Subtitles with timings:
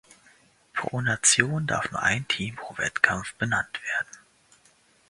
[0.73, 4.17] Pro Nation darf nur ein Team pro Wettkampf benannt werden.